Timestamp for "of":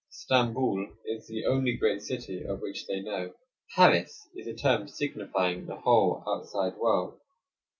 2.43-2.59